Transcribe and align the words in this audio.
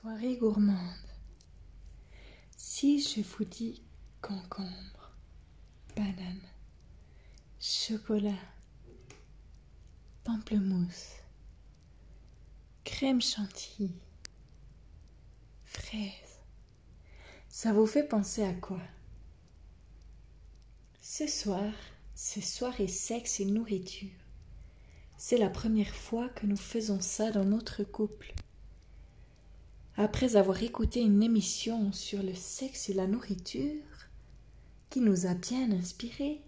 Soirée 0.00 0.36
gourmande. 0.36 0.78
Si 2.56 3.00
je 3.00 3.20
vous 3.20 3.44
dis 3.44 3.82
concombre, 4.22 5.12
banane, 5.96 6.40
chocolat, 7.58 8.38
pamplemousse, 10.22 11.14
crème 12.84 13.20
chantilly, 13.20 13.92
fraise, 15.64 16.38
ça 17.48 17.72
vous 17.72 17.86
fait 17.86 18.06
penser 18.06 18.44
à 18.44 18.54
quoi? 18.54 18.80
Ce 21.02 21.26
soir, 21.26 21.72
c'est 22.14 22.40
soirée 22.40 22.86
sexe 22.86 23.40
et 23.40 23.46
nourriture. 23.46 24.10
C'est 25.16 25.38
la 25.38 25.50
première 25.50 25.94
fois 25.94 26.28
que 26.28 26.46
nous 26.46 26.56
faisons 26.56 27.00
ça 27.00 27.32
dans 27.32 27.44
notre 27.44 27.82
couple. 27.82 28.32
Après 30.00 30.36
avoir 30.36 30.62
écouté 30.62 31.00
une 31.00 31.24
émission 31.24 31.92
sur 31.92 32.22
le 32.22 32.32
sexe 32.32 32.88
et 32.88 32.94
la 32.94 33.08
nourriture, 33.08 33.82
qui 34.90 35.00
nous 35.00 35.26
a 35.26 35.34
bien 35.34 35.72
inspirés, 35.72 36.40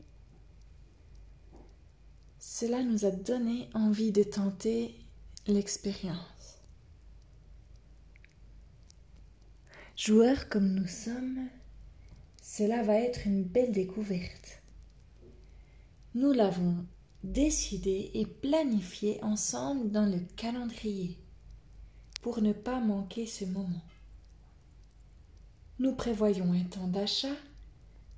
cela 2.39 2.85
nous 2.85 3.05
a 3.05 3.11
donné 3.11 3.69
envie 3.75 4.13
de 4.13 4.23
tenter 4.23 4.95
l'expérience. 5.49 6.61
Joueurs 9.97 10.49
comme 10.49 10.73
nous 10.73 10.87
sommes, 10.87 11.49
cela 12.41 12.85
va 12.85 13.01
être 13.01 13.27
une 13.27 13.43
belle 13.43 13.73
découverte. 13.73 14.63
Nous 16.15 16.31
l'avons 16.31 16.87
décidé 17.25 18.13
et 18.15 18.27
planifié 18.27 19.19
ensemble 19.25 19.91
dans 19.91 20.07
le 20.07 20.21
calendrier 20.37 21.19
pour 22.21 22.43
ne 22.43 22.53
pas 22.53 22.81
manquer 22.81 23.27
ce 23.27 23.45
moment. 23.45 23.83
Nous 25.79 25.95
prévoyons 25.95 26.53
un 26.53 26.65
temps 26.65 26.89
d'achat, 26.89 27.37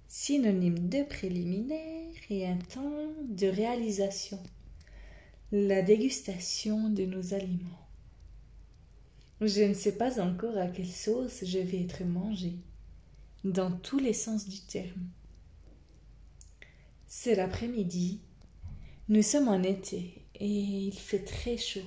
synonyme 0.08 0.88
de 0.88 1.02
préliminaire, 1.04 2.02
et 2.30 2.46
un 2.46 2.56
temps 2.56 3.12
de 3.28 3.46
réalisation, 3.46 4.38
la 5.50 5.82
dégustation 5.82 6.88
de 6.88 7.04
nos 7.04 7.34
aliments. 7.34 7.86
Je 9.40 9.62
ne 9.62 9.74
sais 9.74 9.96
pas 9.96 10.20
encore 10.20 10.56
à 10.56 10.68
quelle 10.68 10.90
sauce 10.90 11.44
je 11.44 11.58
vais 11.58 11.82
être 11.82 12.04
mangé, 12.04 12.54
dans 13.44 13.70
tous 13.70 13.98
les 13.98 14.12
sens 14.12 14.48
du 14.48 14.60
terme. 14.60 15.08
C'est 17.06 17.34
l'après-midi, 17.34 18.20
nous 19.08 19.22
sommes 19.22 19.48
en 19.48 19.62
été 19.62 20.24
et 20.36 20.48
il 20.48 20.94
fait 20.94 21.24
très 21.24 21.58
chaud. 21.58 21.80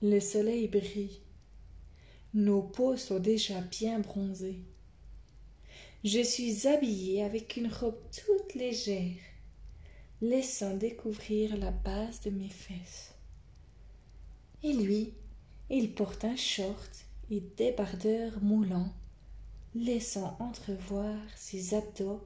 Le 0.00 0.20
soleil 0.20 0.68
brille. 0.68 1.18
Nos 2.32 2.62
peaux 2.62 2.96
sont 2.96 3.18
déjà 3.18 3.60
bien 3.60 3.98
bronzées. 3.98 4.60
Je 6.04 6.22
suis 6.22 6.68
habillée 6.68 7.24
avec 7.24 7.56
une 7.56 7.66
robe 7.66 7.98
toute 8.12 8.54
légère, 8.54 9.16
laissant 10.20 10.76
découvrir 10.76 11.56
la 11.56 11.72
base 11.72 12.20
de 12.20 12.30
mes 12.30 12.48
fesses. 12.48 13.12
Et 14.62 14.72
lui, 14.72 15.14
il 15.68 15.92
porte 15.92 16.24
un 16.24 16.36
short 16.36 17.04
et 17.32 17.40
débardeur 17.56 18.40
moulant, 18.40 18.92
laissant 19.74 20.36
entrevoir 20.38 21.16
ses 21.34 21.74
abdos 21.74 22.24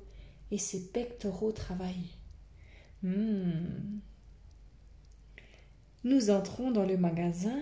et 0.51 0.59
ses 0.59 0.89
pectoraux 0.89 1.53
travaillés. 1.53 2.19
Hmm. 3.03 4.01
Nous 6.05 6.31
entrons 6.31 6.71
dans 6.71 6.85
le 6.85 6.97
magasin 6.97 7.59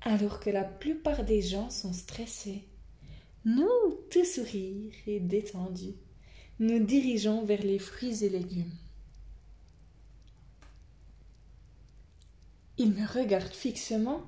alors 0.00 0.40
que 0.40 0.50
la 0.50 0.64
plupart 0.64 1.24
des 1.24 1.42
gens 1.42 1.70
sont 1.70 1.92
stressés. 1.92 2.64
Nous, 3.44 3.68
tout 4.10 4.24
sourire 4.24 4.92
et 5.06 5.20
détendus, 5.20 5.94
nous 6.58 6.78
dirigeons 6.78 7.44
vers 7.44 7.62
les 7.62 7.78
fruits 7.78 8.24
et 8.24 8.28
légumes. 8.30 8.72
Il 12.78 12.92
me 12.92 13.06
regarde 13.06 13.52
fixement 13.52 14.22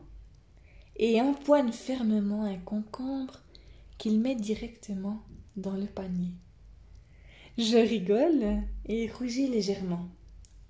et 0.97 1.21
empoigne 1.21 1.73
fermement 1.73 2.45
un 2.45 2.59
concombre 2.59 3.41
qu'il 3.99 4.21
met 4.21 4.37
directement 4.37 5.23
dans 5.57 5.75
le 5.75 5.87
panier. 5.87 6.33
Je 7.59 7.79
rigole 7.79 8.63
et 8.85 9.11
rougis 9.11 9.49
légèrement, 9.49 10.09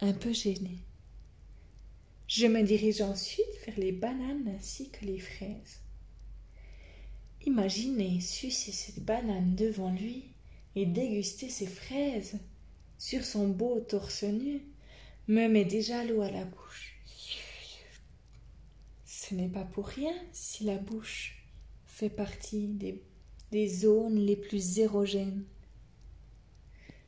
un 0.01 0.13
peu 0.13 0.33
gêné. 0.33 0.79
Je 2.29 2.47
me 2.47 2.63
dirige 2.63 3.03
ensuite 3.03 3.47
vers 3.67 3.79
les 3.79 3.93
bananes 3.93 4.53
ainsi 4.57 4.91
que 4.91 5.05
les 5.05 5.21
fraises. 5.21 5.81
Imaginez 7.45 8.21
sucer 8.21 8.73
cette 8.73 9.05
banane 9.05 9.55
devant 9.55 9.93
lui 9.93 10.25
et 10.75 10.87
déguster 10.87 11.49
ses 11.49 11.67
fraises 11.67 12.39
sur 12.99 13.25
son 13.25 13.49
beau 13.49 13.81
torse 13.81 14.25
nu 14.25 14.63
me 15.29 15.49
met 15.49 15.65
déjà 15.65 16.05
l'eau 16.05 16.23
à 16.23 16.31
la 16.31 16.45
bouche. 16.45 16.97
Ce 19.05 19.35
n'est 19.35 19.49
pas 19.49 19.65
pour 19.65 19.87
rien 19.87 20.15
si 20.33 20.65
la 20.65 20.79
bouche 20.79 21.45
fait 21.87 22.11
partie 22.11 22.69
des, 22.69 23.69
zones 23.69 24.19
les 24.19 24.37
plus 24.37 24.79
érogènes. 24.79 25.45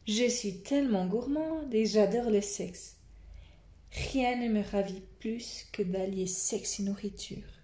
Je 0.06 0.28
suis 0.28 0.60
tellement 0.62 1.06
gourmande 1.06 1.74
et 1.74 1.84
j'adore 1.84 2.30
le 2.30 2.40
sexe. 2.40 2.97
Rien 3.92 4.36
ne 4.36 4.48
me 4.52 4.62
ravit 4.62 5.02
plus 5.18 5.66
que 5.72 5.82
d'allier 5.82 6.26
sexe 6.26 6.80
et 6.80 6.82
nourriture. 6.82 7.58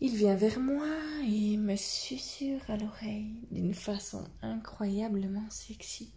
Il 0.00 0.14
vient 0.14 0.36
vers 0.36 0.60
moi 0.60 0.94
et 1.26 1.56
me 1.56 1.76
susurre 1.76 2.62
à 2.68 2.76
l'oreille 2.76 3.46
d'une 3.50 3.74
façon 3.74 4.24
incroyablement 4.42 5.48
sexy 5.48 6.12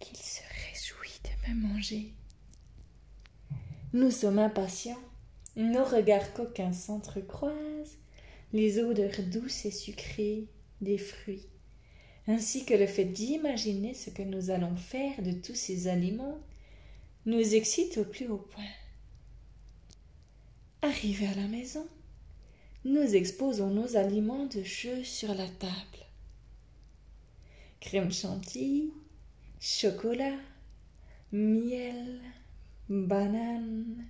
qu'il 0.00 0.16
se 0.16 0.40
réjouit 0.68 1.20
de 1.24 1.50
me 1.50 1.68
manger. 1.68 2.14
Nous 3.92 4.10
sommes 4.10 4.38
impatients, 4.38 5.02
nos 5.54 5.84
regards 5.84 6.32
coquins 6.32 6.72
s'entrecroisent, 6.72 7.98
les 8.52 8.78
odeurs 8.78 9.22
douces 9.30 9.66
et 9.66 9.70
sucrées 9.70 10.46
des 10.80 10.98
fruits 10.98 11.46
ainsi 12.28 12.64
que 12.64 12.74
le 12.74 12.86
fait 12.86 13.04
d'imaginer 13.04 13.94
ce 13.94 14.10
que 14.10 14.22
nous 14.22 14.50
allons 14.50 14.76
faire 14.76 15.22
de 15.22 15.32
tous 15.32 15.54
ces 15.54 15.88
aliments, 15.88 16.38
nous 17.26 17.54
excite 17.54 17.98
au 17.98 18.04
plus 18.04 18.28
haut 18.28 18.46
point. 18.50 18.64
Arrivés 20.82 21.28
à 21.28 21.34
la 21.34 21.46
maison, 21.46 21.86
nous 22.84 23.14
exposons 23.14 23.70
nos 23.70 23.96
aliments 23.96 24.46
de 24.46 24.62
jeu 24.62 25.04
sur 25.04 25.34
la 25.34 25.48
table. 25.48 25.72
Crème 27.80 28.12
chantilly, 28.12 28.92
chocolat, 29.60 30.38
miel, 31.30 32.20
banane, 32.88 34.04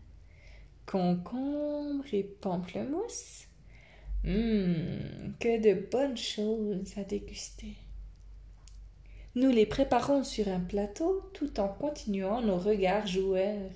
concombre 0.87 2.05
et 2.12 2.25
pamplemousse. 2.25 3.47
Hum, 4.25 5.34
que 5.41 5.61
de 5.61 5.89
bonnes 5.91 6.17
choses 6.17 6.97
à 6.97 7.05
déguster. 7.05 7.75
Nous 9.34 9.48
les 9.48 9.65
préparons 9.65 10.25
sur 10.25 10.48
un 10.48 10.60
plateau 10.60 11.22
tout 11.32 11.59
en 11.59 11.69
continuant 11.69 12.43
nos 12.43 12.59
regards 12.59 13.06
joueurs 13.06 13.70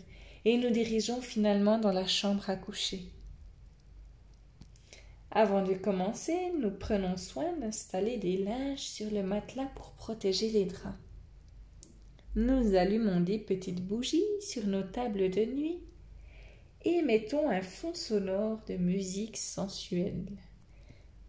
et 0.44 0.58
nous 0.58 0.68
dirigeons 0.68 1.22
finalement 1.22 1.78
dans 1.78 1.92
la 1.92 2.06
chambre 2.06 2.50
à 2.50 2.56
coucher. 2.56 3.10
Avant 5.30 5.62
de 5.62 5.72
commencer, 5.72 6.36
nous 6.60 6.70
prenons 6.70 7.16
soin 7.16 7.56
d'installer 7.56 8.18
des 8.18 8.36
linges 8.36 8.80
sur 8.80 9.10
le 9.10 9.22
matelas 9.22 9.70
pour 9.74 9.92
protéger 9.92 10.50
les 10.50 10.66
draps. 10.66 10.94
Nous 12.34 12.74
allumons 12.74 13.20
des 13.20 13.38
petites 13.38 13.82
bougies 13.82 14.22
sur 14.40 14.66
nos 14.66 14.82
tables 14.82 15.30
de 15.30 15.44
nuit 15.46 15.80
et 16.84 17.00
mettons 17.00 17.48
un 17.48 17.62
fond 17.62 17.94
sonore 17.94 18.60
de 18.68 18.76
musique 18.76 19.38
sensuelle. 19.38 20.28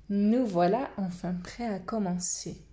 Nous 0.09 0.45
voilà 0.45 0.91
enfin 0.97 1.33
prêts 1.33 1.67
à 1.67 1.79
commencer. 1.79 2.66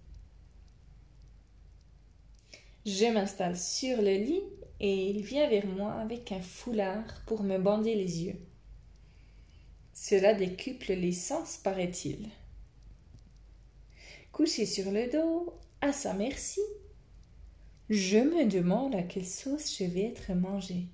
Je 2.87 3.07
m'installe 3.07 3.57
sur 3.57 4.03
le 4.03 4.15
lit 4.15 4.43
et 4.79 5.11
il 5.11 5.23
vient 5.23 5.49
vers 5.49 5.67
moi 5.67 5.95
avec 5.95 6.33
un 6.33 6.43
foulard 6.43 7.23
pour 7.27 7.43
me 7.43 7.57
bander 7.57 7.95
les 7.95 8.25
yeux. 8.25 8.39
Cela 9.95 10.35
décuple 10.35 10.93
les 10.93 11.13
sens, 11.13 11.57
paraît-il. 11.57 12.29
Couché 14.33 14.67
sur 14.67 14.91
le 14.91 15.11
dos, 15.11 15.55
à 15.81 15.93
sa 15.93 16.13
merci, 16.13 16.61
je 17.89 18.19
me 18.19 18.45
demande 18.47 18.95
à 18.95 19.03
quelle 19.03 19.25
sauce 19.25 19.79
je 19.79 19.85
vais 19.85 20.07
être 20.07 20.33
mangé. 20.35 20.87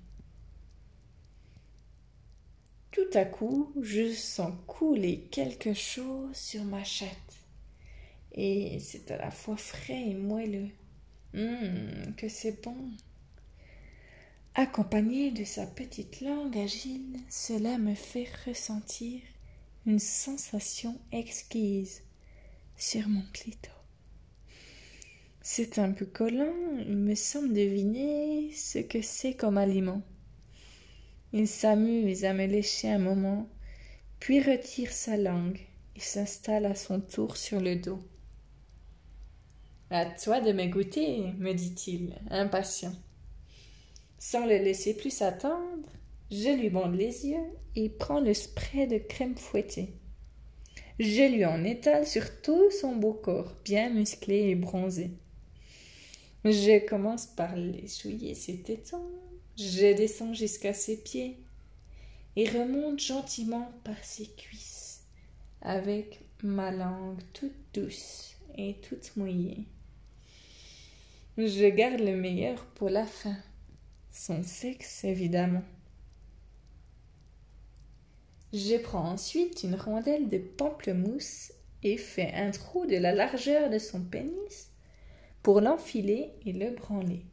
Tout 2.91 3.09
à 3.13 3.25
coup, 3.25 3.73
je 3.81 4.13
sens 4.13 4.53
couler 4.67 5.27
quelque 5.31 5.73
chose 5.73 6.35
sur 6.35 6.63
ma 6.63 6.83
chatte, 6.83 7.09
et 8.33 8.79
c'est 8.79 9.11
à 9.11 9.17
la 9.17 9.31
fois 9.31 9.57
frais 9.57 10.09
et 10.09 10.13
moelleux. 10.13 10.69
Hum, 11.33 12.13
que 12.17 12.27
c'est 12.27 12.61
bon. 12.61 12.75
Accompagné 14.53 15.31
de 15.31 15.45
sa 15.45 15.65
petite 15.65 16.19
langue 16.19 16.57
agile, 16.57 17.17
cela 17.29 17.77
me 17.77 17.95
fait 17.95 18.27
ressentir 18.45 19.21
une 19.85 19.99
sensation 19.99 20.99
exquise 21.13 22.01
sur 22.75 23.07
mon 23.07 23.23
clito. 23.31 23.71
C'est 25.41 25.79
un 25.79 25.91
peu 25.91 26.05
collant, 26.05 26.53
il 26.85 26.97
me 26.97 27.15
semble 27.15 27.53
deviner 27.53 28.51
ce 28.51 28.79
que 28.79 29.01
c'est 29.01 29.33
comme 29.33 29.57
aliment. 29.57 30.01
Il 31.31 31.47
s'amuse 31.47 32.25
à 32.25 32.33
me 32.33 32.45
lécher 32.45 32.89
un 32.89 32.99
moment, 32.99 33.47
puis 34.19 34.41
retire 34.41 34.91
sa 34.91 35.15
langue 35.15 35.61
et 35.95 36.01
s'installe 36.01 36.65
à 36.65 36.75
son 36.75 36.99
tour 36.99 37.37
sur 37.37 37.61
le 37.61 37.77
dos. 37.77 38.03
À 39.93 40.05
toi 40.05 40.39
de 40.39 40.53
me 40.53 40.67
goûter, 40.67 41.33
me 41.37 41.51
dit-il, 41.51 42.15
impatient. 42.29 42.93
Sans 44.17 44.45
le 44.45 44.55
laisser 44.55 44.95
plus 44.95 45.21
attendre, 45.21 45.89
je 46.31 46.47
lui 46.57 46.69
bande 46.69 46.95
les 46.95 47.27
yeux 47.27 47.51
et 47.75 47.89
prends 47.89 48.21
le 48.21 48.33
spray 48.33 48.87
de 48.87 48.99
crème 48.99 49.35
fouettée. 49.35 49.89
Je 50.97 51.29
lui 51.29 51.43
en 51.43 51.65
étale 51.65 52.07
sur 52.07 52.41
tout 52.41 52.71
son 52.71 52.95
beau 52.95 53.11
corps, 53.11 53.53
bien 53.65 53.89
musclé 53.89 54.51
et 54.51 54.55
bronzé. 54.55 55.11
Je 56.45 56.87
commence 56.87 57.25
par 57.25 57.57
l'essuyer 57.57 58.33
ses 58.33 58.61
tétons, 58.61 59.11
je 59.57 59.93
descends 59.93 60.33
jusqu'à 60.33 60.73
ses 60.73 60.95
pieds 60.95 61.37
et 62.37 62.47
remonte 62.47 62.99
gentiment 63.01 63.69
par 63.83 64.01
ses 64.05 64.27
cuisses 64.27 65.03
avec 65.61 66.21
ma 66.43 66.71
langue 66.71 67.19
toute 67.33 67.51
douce 67.73 68.37
et 68.57 68.75
toute 68.75 69.17
mouillée. 69.17 69.65
Je 71.47 71.65
garde 71.69 71.99
le 71.99 72.15
meilleur 72.15 72.65
pour 72.75 72.89
la 72.89 73.05
fin. 73.05 73.35
Son 74.11 74.43
sexe, 74.43 75.03
évidemment. 75.03 75.63
Je 78.53 78.75
prends 78.77 79.09
ensuite 79.09 79.63
une 79.63 79.75
rondelle 79.75 80.27
de 80.27 80.37
pamplemousse 80.37 81.51
et 81.81 81.97
fais 81.97 82.31
un 82.33 82.51
trou 82.51 82.85
de 82.85 82.97
la 82.97 83.11
largeur 83.11 83.71
de 83.71 83.79
son 83.79 84.03
pénis 84.03 84.71
pour 85.41 85.61
l'enfiler 85.61 86.29
et 86.45 86.53
le 86.53 86.71
branler. 86.75 87.25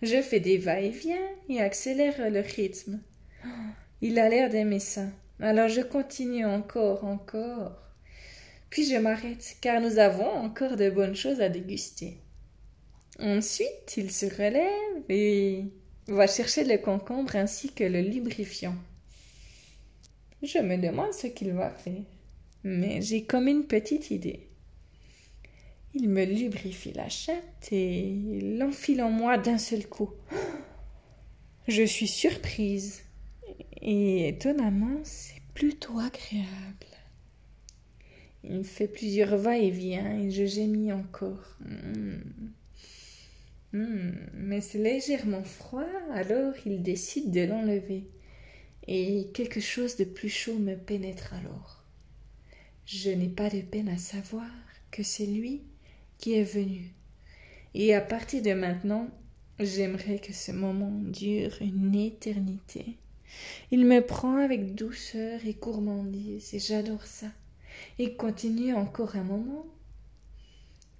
Je 0.00 0.22
fais 0.22 0.40
des 0.40 0.56
va-et-vient 0.56 1.28
et 1.50 1.60
accélère 1.60 2.30
le 2.30 2.40
rythme. 2.40 3.02
Il 4.00 4.18
a 4.18 4.30
l'air 4.30 4.48
d'aimer 4.48 4.78
ça. 4.78 5.04
Alors 5.40 5.68
je 5.68 5.82
continue 5.82 6.46
encore, 6.46 7.04
encore. 7.04 7.76
Puis 8.70 8.88
je 8.88 8.96
m'arrête, 8.96 9.56
car 9.60 9.82
nous 9.82 9.98
avons 9.98 10.30
encore 10.30 10.76
de 10.76 10.88
bonnes 10.88 11.16
choses 11.16 11.42
à 11.42 11.50
déguster. 11.50 12.18
Ensuite, 13.18 13.96
il 13.96 14.10
se 14.12 14.26
relève 14.26 15.04
et 15.08 15.64
va 16.06 16.26
chercher 16.26 16.64
le 16.64 16.78
concombre 16.78 17.36
ainsi 17.36 17.72
que 17.72 17.84
le 17.84 18.00
lubrifiant. 18.00 18.76
Je 20.42 20.58
me 20.58 20.76
demande 20.76 21.12
ce 21.12 21.26
qu'il 21.26 21.52
va 21.52 21.70
faire, 21.70 22.04
mais 22.62 23.02
j'ai 23.02 23.24
comme 23.24 23.48
une 23.48 23.64
petite 23.64 24.10
idée. 24.12 24.48
Il 25.94 26.08
me 26.08 26.24
lubrifie 26.24 26.92
la 26.92 27.08
chatte 27.08 27.72
et 27.72 28.40
l'enfile 28.56 29.02
en 29.02 29.10
moi 29.10 29.36
d'un 29.36 29.58
seul 29.58 29.86
coup. 29.88 30.10
Je 31.66 31.82
suis 31.82 32.08
surprise 32.08 33.02
et 33.82 34.28
étonnamment, 34.28 35.00
c'est 35.02 35.42
plutôt 35.54 35.98
agréable. 35.98 36.86
Il 38.44 38.64
fait 38.64 38.88
plusieurs 38.88 39.36
va-et-vient 39.36 40.18
et 40.18 40.30
je 40.30 40.46
gémis 40.46 40.92
encore. 40.92 41.56
Hmm. 41.60 42.20
Hmm, 43.72 44.12
mais 44.32 44.60
c'est 44.60 44.78
légèrement 44.78 45.44
froid, 45.44 45.84
alors 46.12 46.54
il 46.64 46.82
décide 46.82 47.30
de 47.30 47.42
l'enlever. 47.42 48.08
Et 48.86 49.28
quelque 49.34 49.60
chose 49.60 49.96
de 49.96 50.04
plus 50.04 50.30
chaud 50.30 50.58
me 50.58 50.74
pénètre 50.74 51.34
alors. 51.34 51.84
Je 52.86 53.10
n'ai 53.10 53.28
pas 53.28 53.50
de 53.50 53.60
peine 53.60 53.90
à 53.90 53.98
savoir 53.98 54.48
que 54.90 55.02
c'est 55.02 55.26
lui 55.26 55.62
qui 56.16 56.34
est 56.34 56.44
venu. 56.44 56.94
Et 57.74 57.94
à 57.94 58.00
partir 58.00 58.42
de 58.42 58.54
maintenant, 58.54 59.10
j'aimerais 59.60 60.18
que 60.18 60.32
ce 60.32 60.52
moment 60.52 61.00
dure 61.02 61.54
une 61.60 61.94
éternité. 61.94 62.96
Il 63.70 63.84
me 63.84 64.00
prend 64.00 64.36
avec 64.36 64.74
douceur 64.74 65.40
et 65.44 65.52
gourmandise, 65.52 66.54
et 66.54 66.58
j'adore 66.58 67.04
ça. 67.04 67.26
Il 67.98 68.16
continue 68.16 68.74
encore 68.74 69.16
un 69.16 69.24
moment. 69.24 69.66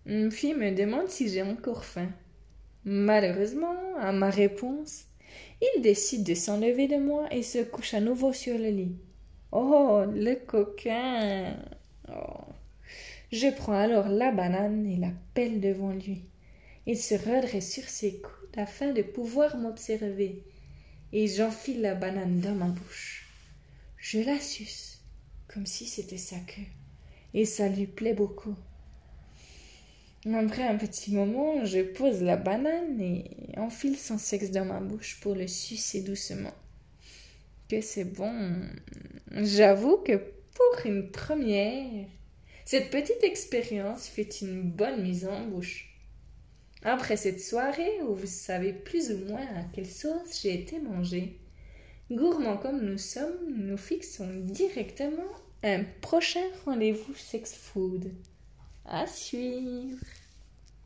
Une 0.05 0.31
fille 0.31 0.55
me 0.55 0.75
demande 0.75 1.09
si 1.09 1.29
j'ai 1.29 1.43
encore 1.43 1.87
faim. 1.87 2.11
Malheureusement, 2.91 3.99
à 4.01 4.13
ma 4.13 4.31
réponse, 4.31 5.05
il 5.61 5.83
décide 5.83 6.25
de 6.25 6.33
s'enlever 6.33 6.89
de 6.89 6.97
moi 6.97 7.27
et 7.31 7.43
se 7.43 7.59
couche 7.59 7.93
à 7.93 8.01
nouveau 8.01 8.33
sur 8.33 8.57
le 8.57 8.71
lit. 8.71 8.97
Oh, 9.53 10.05
le 10.11 10.37
coquin. 10.37 11.55
Oh. 12.09 12.47
Je 13.31 13.55
prends 13.55 13.79
alors 13.79 14.09
la 14.09 14.33
banane 14.33 14.87
et 14.87 14.97
la 14.97 15.11
pelle 15.35 15.61
devant 15.61 15.93
lui. 15.93 16.25
Il 16.87 16.97
se 16.97 17.15
redresse 17.15 17.71
sur 17.71 17.85
ses 17.85 18.23
coudes 18.23 18.57
afin 18.57 18.95
de 18.95 19.03
pouvoir 19.03 19.59
m'observer, 19.59 20.43
et 21.13 21.27
j'enfile 21.27 21.83
la 21.83 21.95
banane 21.95 22.41
dans 22.41 22.55
ma 22.55 22.69
bouche. 22.69 23.29
Je 23.99 24.21
la 24.21 24.41
suce, 24.41 25.03
comme 25.47 25.67
si 25.67 25.85
c'était 25.85 26.17
sa 26.17 26.39
queue, 26.39 26.63
et 27.35 27.45
ça 27.45 27.69
lui 27.69 27.87
plaît 27.87 28.15
beaucoup. 28.15 28.57
Après 30.35 30.63
un 30.63 30.77
petit 30.77 31.13
moment, 31.13 31.65
je 31.65 31.81
pose 31.81 32.23
la 32.23 32.37
banane 32.37 33.01
et 33.01 33.31
enfile 33.57 33.97
son 33.97 34.19
sexe 34.19 34.51
dans 34.51 34.65
ma 34.65 34.81
bouche 34.81 35.21
pour 35.21 35.35
le 35.35 35.47
sucer 35.47 36.03
doucement. 36.03 36.53
Que 37.69 37.81
c'est 37.81 38.05
bon. 38.05 38.63
J'avoue 39.31 39.99
que 39.99 40.17
pour 40.17 40.87
une 40.87 41.11
première, 41.11 42.07
cette 42.65 42.91
petite 42.91 43.23
expérience 43.23 44.09
fait 44.09 44.41
une 44.43 44.63
bonne 44.63 45.03
mise 45.03 45.27
en 45.27 45.47
bouche. 45.47 45.97
Après 46.83 47.17
cette 47.17 47.41
soirée 47.41 48.03
où 48.03 48.15
vous 48.15 48.27
savez 48.27 48.73
plus 48.73 49.11
ou 49.11 49.19
moins 49.27 49.47
à 49.57 49.65
quelle 49.73 49.87
sauce 49.87 50.43
j'ai 50.43 50.55
été 50.55 50.79
mangée, 50.79 51.39
gourmands 52.11 52.59
comme 52.59 52.85
nous 52.85 52.99
sommes, 52.99 53.55
nous 53.57 53.77
fixons 53.77 54.29
directement 54.45 55.33
un 55.63 55.85
prochain 56.01 56.45
rendez-vous 56.65 57.15
sex 57.15 57.55
food. 57.55 58.13
À 58.91 59.07
suivre. 59.07 59.99